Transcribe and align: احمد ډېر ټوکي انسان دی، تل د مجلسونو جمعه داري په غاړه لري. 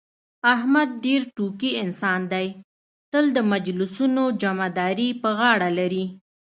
احمد 0.53 0.89
ډېر 1.05 1.21
ټوکي 1.35 1.71
انسان 1.83 2.21
دی، 2.33 2.47
تل 3.11 3.25
د 3.33 3.37
مجلسونو 3.51 4.23
جمعه 4.41 4.69
داري 4.77 5.09
په 5.21 5.29
غاړه 5.39 5.69
لري. 5.79 6.05